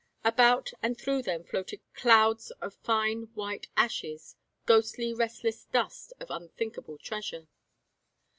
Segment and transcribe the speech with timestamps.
[0.23, 4.35] About and through them floated clouds of fine white ashes,
[4.65, 7.47] ghostly restless dust of unthinkable treasure.